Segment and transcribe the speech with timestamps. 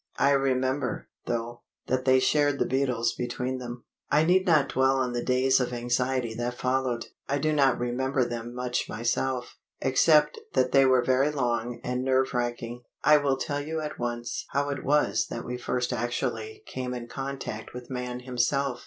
[0.17, 3.83] I remember, though, that they shared the beetles between them.
[4.09, 7.05] I need not dwell on the days of anxiety that followed.
[7.29, 12.33] I do not remember them much myself, except that they were very long and nerve
[12.33, 12.81] racking.
[13.03, 17.07] I will tell you at once how it was that we first actually came in
[17.07, 18.79] contact with man himself.